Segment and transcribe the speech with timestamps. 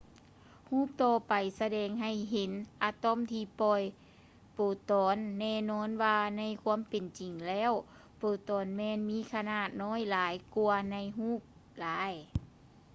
[0.69, 2.51] ຮູບຕໍ່ໄປສະແດງໃຫ້ເຫັນ
[2.83, 3.81] ອະຕອມທີ່ປ່ອຍ
[4.53, 7.71] ໂປຣຕອນ ແນ່ນອນວ່າໃນຄວາມເປັນຈິງແລ້ວ
[8.17, 11.39] ໂປຣຕອນແມ່ນມີຂະໜາດນ້ອຍຫຼາຍກ່ວາໃນຮູບ
[11.79, 12.13] ຫຼາຍ